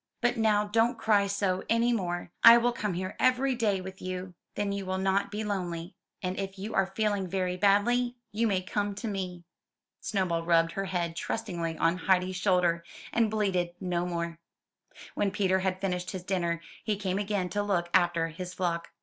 [0.19, 4.33] "But now don't cry so any more; I will come here every day with you,
[4.55, 5.93] then you will not be lonely;
[6.23, 9.43] and if you are feel ing very badly, you may come to me."
[9.99, 12.83] Snowball rubbed her head trustingly on Heidi's shoulder,
[13.13, 14.39] and bleated no more.
[15.13, 18.89] When Peter had finished his dinner, he came again to look after his flock.